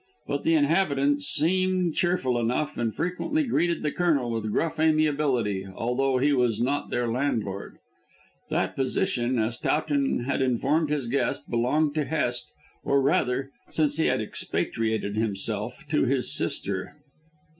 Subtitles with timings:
[0.25, 6.17] But the inhabitants seemed cheerful enough, and frequently greeted the Colonel with gruff amiability, although
[6.17, 7.77] he was not their landlord.
[8.49, 12.51] That position, as Towton had informed his guest, belonged to Hest,
[12.83, 16.95] or rather since he had expatriated himself to his sister.